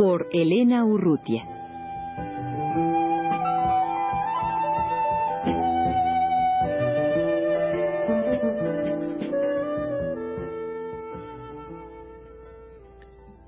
[0.00, 1.44] Por Elena Urrutia.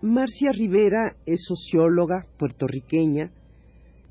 [0.03, 3.31] Marcia Rivera es socióloga puertorriqueña,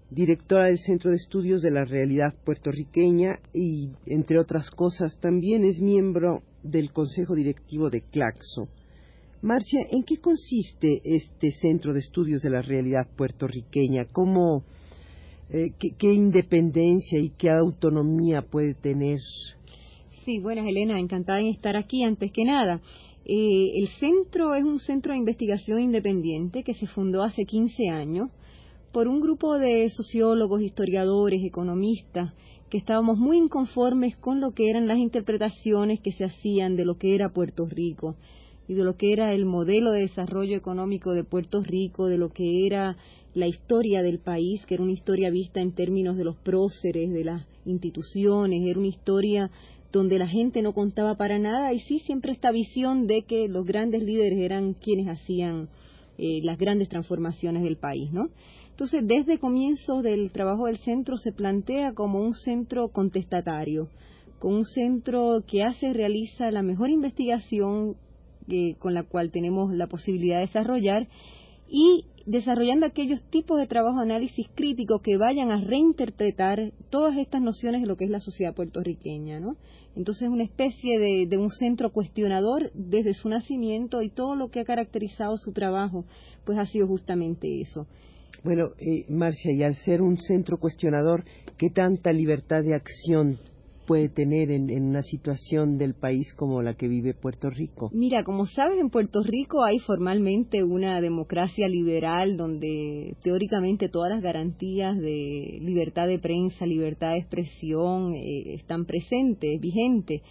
[0.09, 5.79] directora del Centro de Estudios de la Realidad Puertorriqueña y, entre otras cosas, también es
[5.79, 8.80] miembro del Consejo Directivo de Claxo.
[9.43, 14.05] Marcia, ¿en qué consiste este Centro de Estudios de la Realidad Puertorriqueña?
[14.05, 14.61] ¿Cómo,
[15.49, 19.17] eh, qué, qué independencia y qué autonomía puede tener?
[20.23, 22.03] Sí, buenas Elena, encantada en estar aquí.
[22.03, 22.81] Antes que nada,
[23.25, 28.29] eh, el centro es un centro de investigación independiente que se fundó hace 15 años
[28.91, 32.35] por un grupo de sociólogos, historiadores, economistas
[32.69, 36.99] que estábamos muy inconformes con lo que eran las interpretaciones que se hacían de lo
[36.99, 38.17] que era Puerto Rico
[38.71, 42.29] y de lo que era el modelo de desarrollo económico de Puerto Rico, de lo
[42.29, 42.95] que era
[43.33, 47.25] la historia del país, que era una historia vista en términos de los próceres, de
[47.25, 49.51] las instituciones, era una historia
[49.91, 53.65] donde la gente no contaba para nada y sí siempre esta visión de que los
[53.65, 55.67] grandes líderes eran quienes hacían
[56.17, 58.29] eh, las grandes transformaciones del país, ¿no?
[58.69, 63.89] Entonces, desde comienzos del trabajo del centro se plantea como un centro contestatario,
[64.39, 67.97] como un centro que hace, realiza la mejor investigación
[68.49, 71.07] eh, con la cual tenemos la posibilidad de desarrollar
[71.67, 77.41] y desarrollando aquellos tipos de trabajo de análisis crítico que vayan a reinterpretar todas estas
[77.41, 79.55] nociones de lo que es la sociedad puertorriqueña, ¿no?
[79.95, 84.65] Entonces, una especie de, un centro cuestionador desde su nacimiento y todo lo que ha
[84.65, 86.05] caracterizado su trabajo,
[86.45, 87.87] pues ha sido justamente eso.
[88.43, 91.25] Bueno, eh, Marcia, y al ser un centro cuestionador,
[91.57, 93.39] ¿qué tanta libertad de acción
[93.91, 97.89] puede tener en, una situación del país como la que vive Puerto Rico?
[97.91, 104.21] Mira, como sabes, en Puerto Rico hay formalmente una democracia liberal donde teóricamente todas las
[104.21, 110.21] garantías de libertad de prensa, libertad de expresión eh, están presentes, vigentes.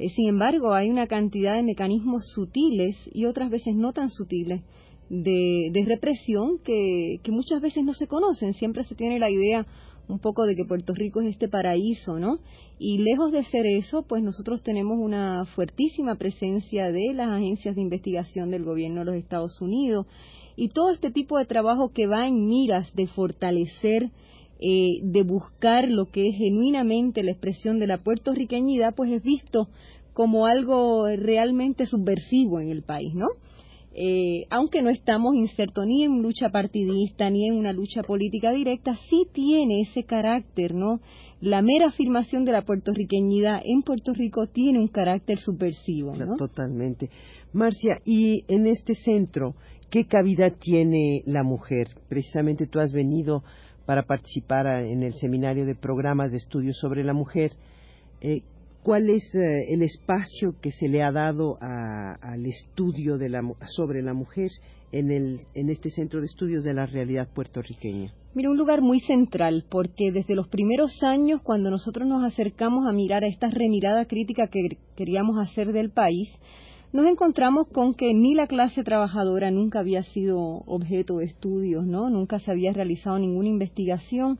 [0.00, 4.62] Eh, sin embargo, hay una cantidad de mecanismos sutiles y otras veces no tan sutiles
[5.08, 8.52] de, de represión que muchas veces no se conocen.
[8.54, 9.64] Siempre se tiene la idea
[10.08, 12.38] un poco de que Puerto Rico es este paraíso, ¿no?
[12.78, 17.82] Y lejos de ser eso, pues nosotros tenemos una fuertísima presencia de las agencias de
[17.82, 20.06] investigación del gobierno de los Estados Unidos
[20.56, 24.10] y todo este tipo de trabajo que va en miras de fortalecer,
[24.60, 29.68] eh, de buscar lo que es genuinamente la expresión de la puertorriqueñidad, pues es visto
[30.14, 33.26] como algo realmente subversivo en el país, ¿no?
[33.98, 38.94] Eh, aunque no estamos insertos ni en lucha partidista ni en una lucha política directa,
[39.08, 41.00] sí tiene ese carácter, ¿no?
[41.40, 46.36] La mera afirmación de la puertorriqueñidad en Puerto Rico tiene un carácter subversivo, ¿no?
[46.36, 47.08] Totalmente.
[47.54, 49.54] Marcia, y en este centro,
[49.88, 51.88] ¿qué cabida tiene la mujer?
[52.10, 53.44] Precisamente tú has venido
[53.86, 57.52] para participar en el seminario de programas de estudios sobre la mujer.
[58.20, 58.42] Eh,
[58.86, 63.42] ¿Cuál es eh, el espacio que se le ha dado a- al estudio de la,
[63.74, 64.48] sobre la mujer
[64.92, 68.12] en, el, en este centro de estudios de la realidad puertorriqueña?
[68.32, 72.92] Mira, un lugar muy central, porque desde los primeros años, cuando nosotros nos acercamos a
[72.92, 76.28] mirar a esta remirada crítica que queríamos hacer del país,
[76.92, 82.08] nos encontramos con que ni la clase trabajadora nunca había sido objeto de estudios, ¿no?
[82.08, 84.38] Nunca se había realizado ninguna investigación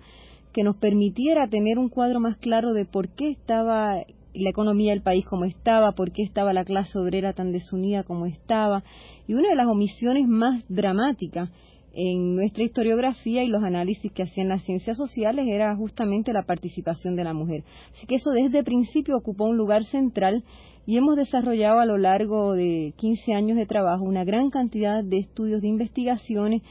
[0.53, 3.97] que nos permitiera tener un cuadro más claro de por qué estaba
[4.43, 8.27] la economía del país como estaba, por qué estaba la clase obrera tan desunida como
[8.27, 8.85] estaba.
[9.27, 11.51] Y una de las omisiones más dramáticas
[11.97, 17.17] en nuestra historiografía y los análisis que hacían las ciencias sociales era justamente la participación
[17.17, 17.65] de la mujer.
[17.93, 20.45] Así que eso desde el principio ocupó un lugar central
[20.85, 25.19] y hemos desarrollado a lo largo de 15 años de trabajo una gran cantidad de
[25.19, 26.63] estudios de investigaciones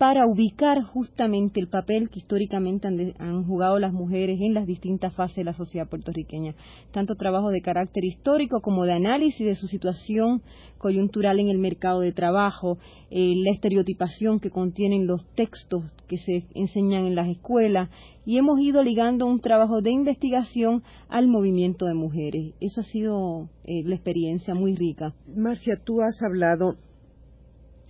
[0.00, 2.88] para ubicar justamente el papel que históricamente
[3.18, 6.54] han, jugado las mujeres en las distintas fases de la sociedad puertorriqueña,
[6.90, 10.40] tanto trabajo de carácter histórico como de análisis de su situación
[10.78, 12.78] coyuntural en el mercado de trabajo,
[13.10, 17.90] eh, la estereotipación que contienen los textos que se enseñan en las escuelas
[18.24, 22.54] y hemos ido ligando un trabajo de investigación al movimiento de mujeres.
[22.62, 25.12] Eso ha sido eh, la experiencia muy rica.
[25.36, 26.76] Marcia, tú has hablado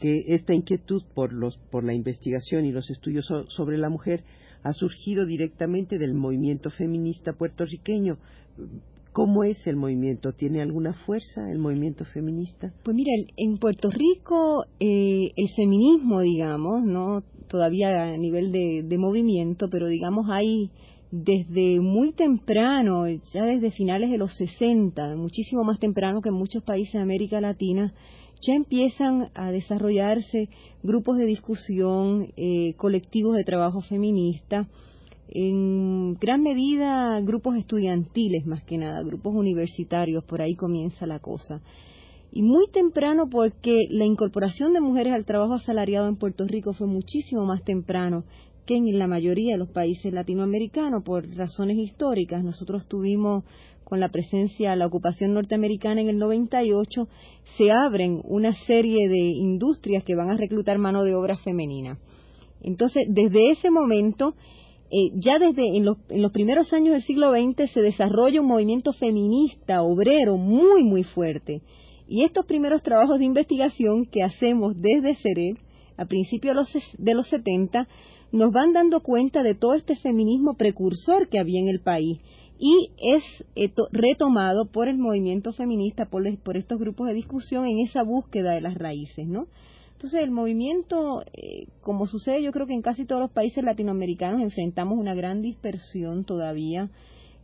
[0.00, 4.24] que esta inquietud por, los, por la investigación y los estudios sobre la mujer
[4.62, 8.18] ha surgido directamente del movimiento feminista puertorriqueño.
[9.12, 10.32] ¿Cómo es el movimiento?
[10.32, 12.72] ¿Tiene alguna fuerza el movimiento feminista?
[12.84, 18.98] Pues mira, en Puerto Rico eh, el feminismo, digamos, no todavía a nivel de, de
[18.98, 20.70] movimiento, pero digamos hay
[21.10, 26.62] desde muy temprano, ya desde finales de los 60, muchísimo más temprano que en muchos
[26.62, 27.92] países de América Latina,
[28.40, 30.48] ya empiezan a desarrollarse
[30.82, 34.66] grupos de discusión, eh, colectivos de trabajo feminista,
[35.32, 41.60] en gran medida grupos estudiantiles más que nada, grupos universitarios, por ahí comienza la cosa.
[42.32, 46.86] Y muy temprano porque la incorporación de mujeres al trabajo asalariado en Puerto Rico fue
[46.86, 48.24] muchísimo más temprano
[48.66, 52.44] que en la mayoría de los países latinoamericanos por razones históricas.
[52.44, 53.44] Nosotros tuvimos
[53.90, 57.08] con la presencia, la ocupación norteamericana en el 98,
[57.58, 61.98] se abren una serie de industrias que van a reclutar mano de obra femenina.
[62.62, 64.34] Entonces, desde ese momento,
[64.92, 69.82] eh, ya desde en los, primeros años del siglo XX se desarrolla un movimiento feminista,
[69.82, 71.60] obrero, muy, muy fuerte.
[72.06, 75.56] Y estos primeros trabajos de investigación que hacemos desde CEREB,
[75.96, 77.88] a principios de los, de los 70,
[78.30, 82.20] nos van dando cuenta de todo este feminismo precursor que había en el país
[82.62, 83.24] y es
[83.90, 86.26] retomado por el movimiento feminista, por,
[86.56, 89.46] estos grupos de discusión en esa búsqueda de las raíces, ¿no?
[89.94, 94.42] Entonces el movimiento, eh, como sucede yo creo que en casi todos los países latinoamericanos
[94.42, 96.90] enfrentamos una gran dispersión todavía.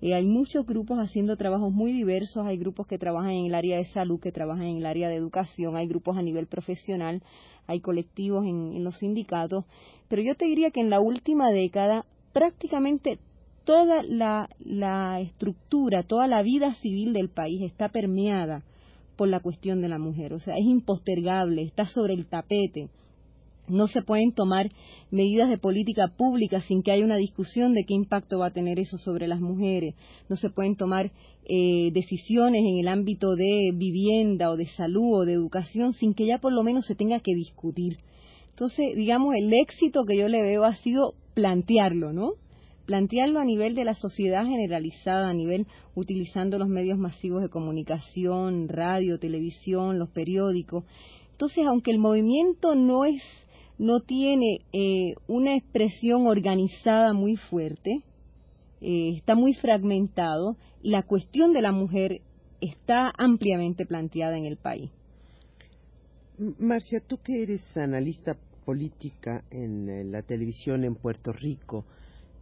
[0.02, 3.78] Eh, hay muchos grupos haciendo trabajos muy diversos, hay grupos que trabajan en el área
[3.78, 7.22] de salud, que trabajan en el área de educación, hay grupos a nivel profesional,
[7.66, 9.64] hay colectivos en los sindicatos,
[10.08, 12.04] pero yo te diría que en la última década
[12.34, 13.18] prácticamente
[13.66, 18.62] toda la, estructura, toda la vida civil del país está permeada
[19.16, 20.32] por la cuestión de la mujer.
[20.32, 22.88] O sea, es impostergable, está sobre el tapete.
[23.68, 24.68] No se pueden tomar
[25.10, 28.78] medidas de política pública sin que haya una discusión de qué impacto va a tener
[28.78, 29.96] eso sobre las mujeres.
[30.28, 31.10] No se pueden tomar
[31.48, 36.26] eh, decisiones en el ámbito de vivienda o de salud o de educación sin que
[36.26, 37.98] ya por lo menos se tenga que discutir.
[38.50, 42.34] Entonces, digamos, el éxito que yo le veo ha sido plantearlo, ¿no?
[42.86, 48.68] Plantearlo a nivel de la sociedad generalizada, a nivel utilizando los medios masivos de comunicación,
[48.68, 50.84] radio, televisión, los periódicos.
[51.32, 53.22] Entonces, aunque el movimiento no es,
[53.78, 58.02] no tiene eh, una expresión organizada muy fuerte,
[58.80, 62.22] eh, está muy fragmentado, la cuestión de la mujer
[62.60, 64.90] está ampliamente planteada en el país.
[66.58, 71.84] Marcia, tú que eres analista política en la televisión en Puerto Rico,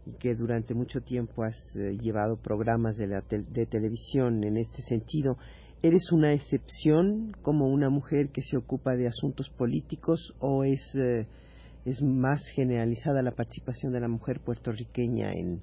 [0.06, 4.82] y que durante mucho tiempo has eh, llevado programas de, la de televisión en este
[4.82, 5.36] sentido,
[5.82, 11.26] ¿eres una excepción como una mujer que se ocupa de asuntos políticos o es, eh,
[11.86, 15.60] es más generalizada la participación de la mujer puertorriqueña en,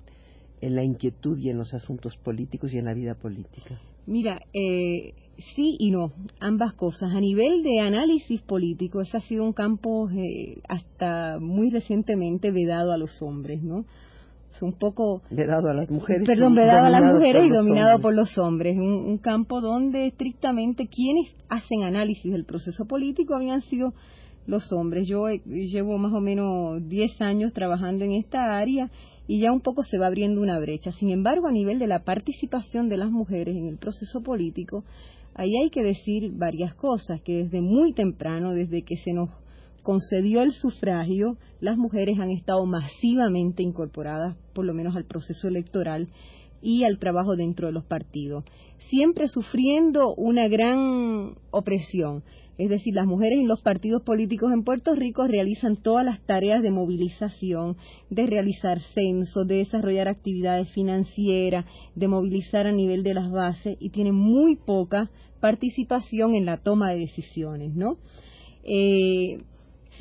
[0.62, 3.80] en la inquietud y en los asuntos políticos y en la vida política?
[4.08, 5.14] Mira, eh,
[5.56, 7.14] sí y no, ambas cosas.
[7.14, 10.10] A nivel de análisis político, ese ha sido un campo
[10.68, 13.86] hasta muy recientemente vedado a los hombres, ¿no?
[14.53, 18.13] Es un poco vedado a las mujeres perdón vedado a las mujeres y dominado por
[18.13, 18.77] los hombres.
[18.77, 23.94] Un, un, campo donde estrictamente quienes hacen análisis del proceso político habían sido
[24.47, 25.07] los hombres.
[25.07, 28.90] Yo llevo más o menos 10 años trabajando en esta área
[29.28, 30.92] y ya un poco se va abriendo una brecha.
[30.92, 34.83] Sin embargo a nivel de la participación de las mujeres en el proceso político
[35.33, 39.30] ahí hay que decir varias cosas que desde muy temprano desde que se nos
[39.83, 46.09] concedió el sufragio, las mujeres han estado masivamente incorporadas, por lo menos al proceso electoral
[46.61, 48.45] y al trabajo dentro de los partidos,
[48.90, 52.23] siempre sufriendo una gran opresión.
[52.57, 56.61] Es decir, las mujeres en los partidos políticos en Puerto Rico realizan todas las tareas
[56.61, 57.78] de movilización,
[58.11, 63.90] de realizar censos, de desarrollar actividades financieras, de movilizar a nivel de las bases y
[63.90, 65.09] tienen muy poca
[65.40, 67.97] participación en la toma de decisiones, ¿no?
[68.64, 69.40] Eh,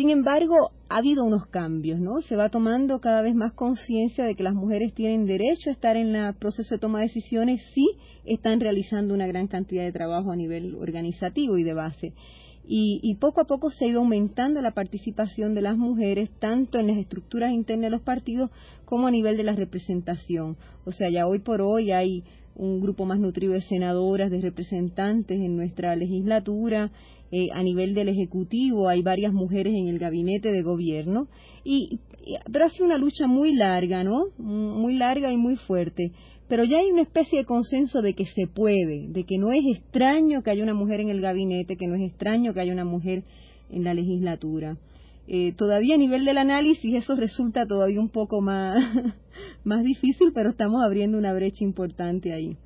[0.00, 2.23] sin embargo, ha habido unos cambios, ¿no?
[2.23, 5.99] Se va tomando cada vez más conciencia de que las mujeres tienen derecho a estar
[5.99, 7.87] en el proceso de toma de decisiones si
[8.25, 12.14] están realizando una gran cantidad de trabajo a nivel organizativo y de base.
[12.66, 16.87] y, poco a poco se ha ido aumentando la participación de las mujeres tanto en
[16.87, 18.50] las estructuras internas de los partidos
[18.87, 20.57] como a nivel de la representación.
[20.87, 25.38] O sea, ya hoy por hoy hay un grupo más nutrido de senadoras, de representantes
[25.38, 26.90] en nuestra legislatura,
[27.32, 31.28] eh, a nivel del Ejecutivo hay varias mujeres en el gabinete de gobierno,
[31.64, 32.00] y,
[32.52, 34.26] pero ha sido una lucha muy larga, ¿no?
[34.38, 36.12] Muy larga y muy fuerte
[36.50, 39.60] pero ya hay una especie de consenso de que se puede, de que no es
[39.72, 42.84] extraño que haya una mujer en el gabinete, que no es extraño que haya una
[42.84, 43.22] mujer
[43.70, 44.76] en la legislatura.
[45.28, 48.82] Eh, todavía a nivel del análisis eso resulta todavía un poco más,
[49.64, 52.56] más difícil, pero estamos abriendo una brecha importante ahí.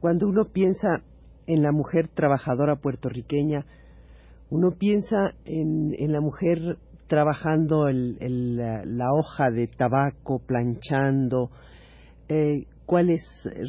[0.00, 1.04] Cuando uno piensa
[1.46, 3.64] en la mujer trabajadora puertorriqueña,
[4.50, 11.50] uno piensa en, en la mujer trabajando el, la, hoja de tabaco, planchando,
[12.28, 13.22] eh, cuál es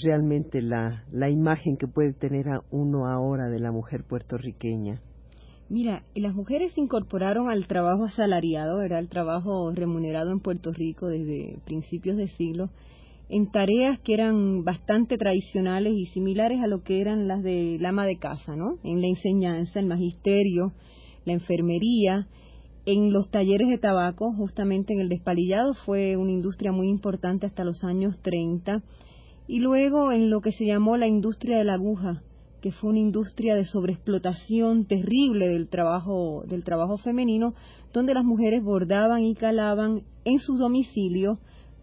[0.03, 5.01] realmente la, la imagen que puede tener a uno ahora de la mujer puertorriqueña.
[5.69, 11.07] Mira, las mujeres se incorporaron al trabajo asalariado, era el trabajo remunerado en Puerto Rico
[11.07, 12.69] desde principios de siglo,
[13.31, 17.89] en tareas que eran bastante tradicionales y similares a lo que eran las de la
[17.89, 18.77] ama de casa, ¿no?
[18.83, 20.73] En la enseñanza, el magisterio,
[21.23, 22.27] la enfermería,
[22.85, 27.63] en los talleres de tabaco, justamente en el despalillado, fue una industria muy importante hasta
[27.63, 28.83] los años 30
[29.47, 32.23] y luego en lo que se llamó la industria de la aguja,
[32.61, 37.53] que fue una industria de sobreexplotación terrible del trabajo, del trabajo femenino,
[37.93, 41.37] donde las mujeres bordaban y calaban en sus domicilios,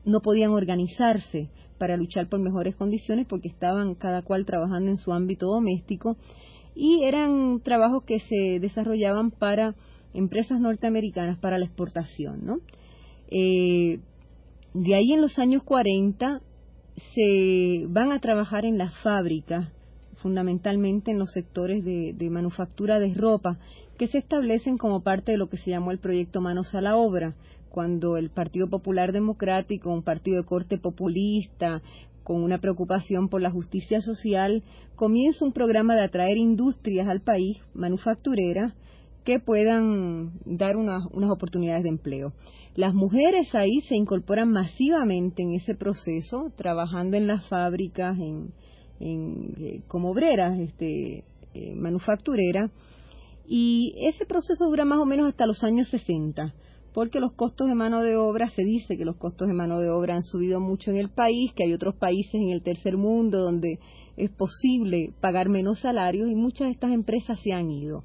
[0.08, 5.12] no podían organizarse para luchar por mejores condiciones porque estaban cada cual trabajando en su
[5.12, 6.16] ámbito doméstico
[6.74, 9.74] y eran trabajos que se desarrollaban para
[10.14, 12.58] empresas norteamericanas para la exportación, ¿no?
[13.30, 14.00] Eh,
[14.74, 16.40] de ahí en los años 40
[17.14, 19.72] se van a trabajar en las fábricas,
[20.16, 23.58] fundamentalmente en los sectores de, manufactura de ropa,
[23.98, 26.96] que se establecen como parte de lo que se llamó el proyecto Manos a la
[26.96, 27.34] Obra,
[27.70, 31.82] cuando el Partido Popular Democrático, un partido de corte populista,
[32.24, 34.62] con una preocupación por la justicia social,
[34.96, 38.74] comienza un programa de atraer industrias al país, manufactureras,
[39.24, 42.32] que puedan dar unas oportunidades de empleo.
[42.74, 48.52] Las mujeres ahí se incorporan masivamente en ese proceso, trabajando en las fábricas, en,
[49.00, 52.70] eh, como obreras este, eh, manufactureras,
[53.46, 56.54] y ese proceso dura más o menos hasta los años 60,
[56.98, 59.88] porque los costos de mano de obra, se dice que los costos de mano de
[59.88, 63.38] obra han subido mucho en el país, que hay otros países en el tercer mundo
[63.38, 63.78] donde
[64.16, 68.02] es posible pagar menos salarios y muchas de estas empresas se han ido.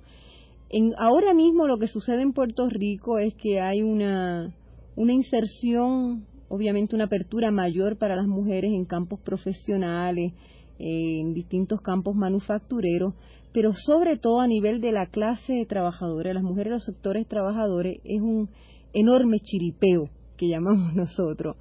[0.70, 4.54] En, ahora mismo lo que sucede en Puerto Rico es que hay una
[4.96, 10.34] una inserción, obviamente una apertura mayor para las mujeres en campos profesionales,
[10.78, 13.16] en distintos campos manufactureros,
[13.54, 17.98] pero sobre todo a nivel de la clase trabajadora, las mujeres de los sectores trabajadores,
[18.04, 18.50] es un
[18.94, 21.56] enorme chiripeo que llamamos nosotros.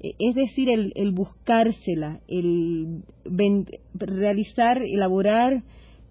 [0.00, 3.02] E, es decir, el, el buscársela, el
[3.94, 5.62] realizar, elaborar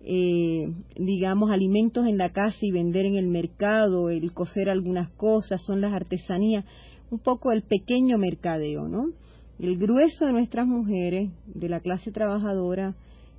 [0.06, 5.62] eh, digamos, alimentos en la casa y vender en el mercado, el coser algunas cosas,
[5.66, 6.66] son las artesanías,
[7.10, 9.12] un poco el pequeño mercadeo, ¿no?
[9.60, 12.96] El grueso de nuestras mujeres, de la clase trabajadora,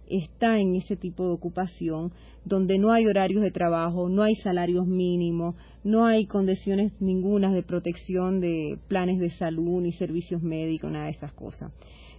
[0.08, 2.12] está en ese tipo de ocupación,
[2.44, 7.62] donde no hay horarios de trabajo, no hay salarios mínimos, no hay condiciones ninguna de
[7.62, 11.72] protección de planes de salud ni servicios médicos, nada de esas cosas.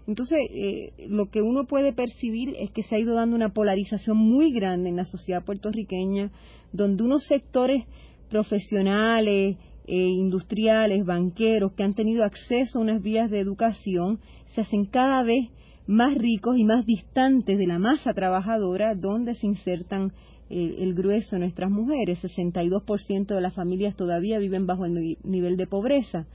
[0.07, 4.17] Entonces, eh, lo que uno puede percibir es que se ha ido dando una polarización
[4.17, 6.31] muy grande en la sociedad puertorriqueña,
[6.71, 7.85] donde unos sectores
[8.29, 14.19] profesionales, eh, industriales, banqueros, que han tenido acceso a unas vías de educación,
[14.53, 15.49] se hacen cada vez
[15.87, 20.13] más ricos y más distantes de la masa trabajadora donde se insertan
[20.49, 22.23] eh, el grueso de nuestras mujeres.
[22.23, 26.27] 62% de las familias todavía viven bajo el nivel de pobreza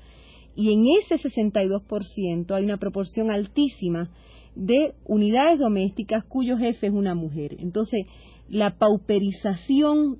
[0.56, 4.10] y en ese 62% hay una proporción altísima
[4.54, 7.56] de unidades domésticas cuyo jefe es una mujer.
[7.60, 8.06] Entonces,
[8.48, 10.18] la pauperización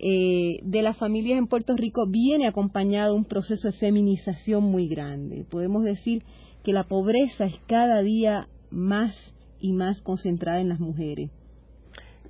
[0.00, 4.88] eh, de las familias en Puerto Rico viene acompañado de un proceso de feminización muy
[4.88, 5.44] grande.
[5.48, 6.22] Podemos decir
[6.64, 9.16] que la pobreza es cada día más
[9.60, 11.30] y más concentrada en las mujeres.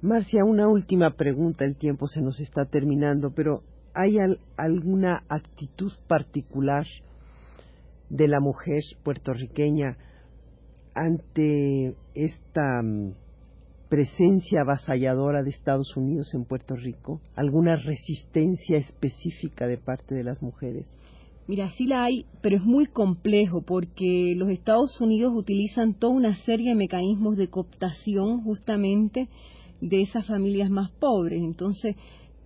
[0.01, 3.63] Marcia, una última pregunta, el tiempo se nos está terminando, pero
[3.95, 4.17] ¿hay
[4.57, 6.87] alguna actitud particular
[8.09, 9.97] de la mujer puertorriqueña
[10.95, 13.13] ante esta mm,
[13.89, 17.21] presencia avasalladora de Estados Unidos en Puerto Rico?
[17.35, 20.87] ¿Alguna resistencia específica de parte de las mujeres?
[21.49, 26.37] Mira, sí la hay, pero es muy complejo porque los Estados Unidos utilizan toda una
[26.45, 29.29] serie de mecanismos de cooptación justamente
[29.81, 31.41] de esas familias más pobres.
[31.41, 31.97] Entonces,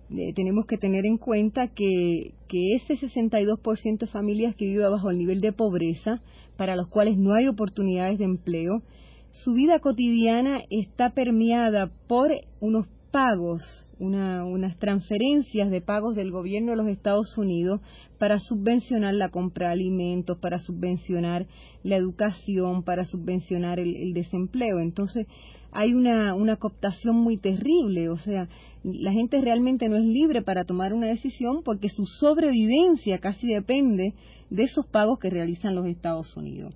[0.09, 5.09] eh, tenemos que tener en cuenta que, que ese 62% de familias que viven bajo
[5.09, 6.21] el nivel de pobreza,
[6.55, 8.83] para los cuales no hay oportunidades de empleo,
[9.31, 12.31] su vida cotidiana está permeada por
[12.61, 13.61] unos pagos,
[14.03, 17.81] unas transferencias de pagos del gobierno de los Estados Unidos
[18.17, 21.47] para subvencionar la compra de alimentos, para subvencionar
[21.83, 24.79] la educación, para subvencionar el, desempleo.
[24.79, 25.27] Entonces,
[25.71, 28.47] hay una, una cooptación muy terrible, o sea,
[28.83, 34.13] la gente realmente no es libre para tomar una decisión porque su sobrevivencia casi depende
[34.49, 36.75] de esos pagos que realizan los Estados Unidos.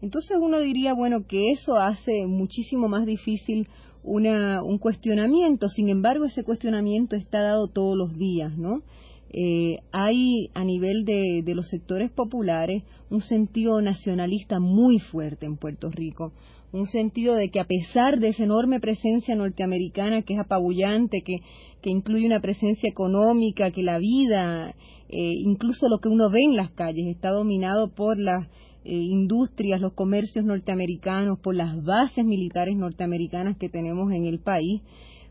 [0.00, 3.68] Entonces uno diría, bueno, que eso hace muchísimo más difícil
[4.08, 8.82] una, un cuestionamiento, sin embargo ese cuestionamiento está dado todos los días, ¿no?
[9.30, 15.58] Eh, hay a nivel de, de, los sectores populares un sentido nacionalista muy fuerte en
[15.58, 16.32] Puerto Rico,
[16.72, 21.40] un sentido de que a pesar de esa enorme presencia norteamericana que es apabullante, que,
[21.82, 24.74] que incluye una presencia económica, que la vida,
[25.10, 28.48] eh, incluso lo que uno ve en las calles, está dominado por las
[28.94, 34.82] industrias, los comercios norteamericanos, por las bases militares norteamericanas que tenemos en el país,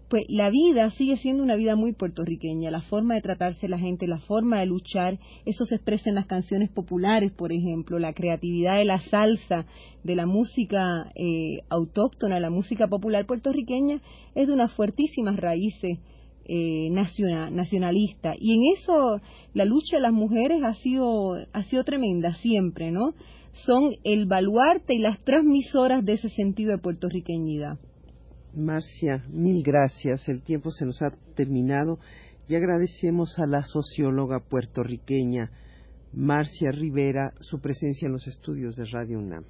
[0.09, 4.07] pues la vida sigue siendo una vida muy puertorriqueña, la forma de tratarse la gente,
[4.07, 8.77] la forma de luchar, eso se expresa en las canciones populares, por ejemplo, la creatividad
[8.77, 9.65] de la salsa,
[10.03, 14.01] de la música eh, autóctona, la música popular puertorriqueña,
[14.33, 15.99] es de unas fuertísimas raíces
[16.45, 18.33] eh, nacionalista.
[18.39, 19.19] Y en eso
[19.53, 23.13] la lucha de las mujeres ha sido, ha sido tremenda siempre, ¿no?
[23.65, 27.79] Son el baluarte y las transmisoras de ese sentido de puertorriqueñidad.
[28.53, 30.27] Marcia, mil gracias.
[30.29, 31.99] El tiempo se nos ha terminado
[32.47, 35.51] y agradecemos a la socióloga puertorriqueña
[36.13, 39.43] Marcia Rivera su presencia en los estudios de Radio UNAM.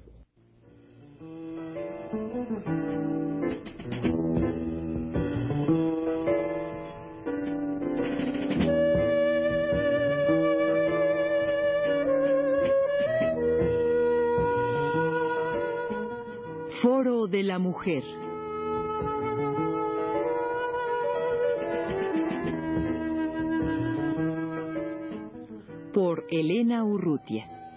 [17.58, 18.04] Mujer.
[26.30, 27.67] Elena Urrutia.